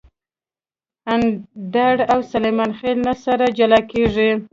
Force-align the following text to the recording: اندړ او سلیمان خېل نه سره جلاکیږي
اندړ 1.13 1.95
او 2.13 2.19
سلیمان 2.31 2.71
خېل 2.79 2.97
نه 3.07 3.13
سره 3.23 3.45
جلاکیږي 3.57 4.31